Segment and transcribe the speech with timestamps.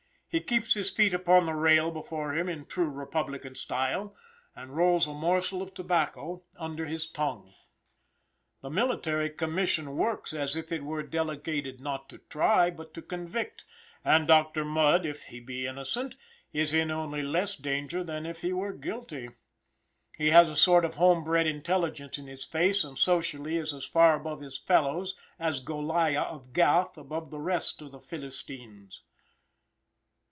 [0.33, 4.15] He keeps his feet upon the rail before him in true republican style,
[4.55, 7.53] and rolls a morsel of tobacco under his tongue.
[8.61, 13.65] The military commission works as if it were delegated not to try, but to convict,
[14.05, 14.63] and Dr.
[14.63, 16.15] Mudd, if he be innocent,
[16.53, 19.31] is in only less danger than if he were guilty.
[20.17, 23.83] He has a sort of home bred intelligence in his face, and socially is as
[23.83, 29.03] far above his fellows as Goliah of Gath above the rest of the Philistines.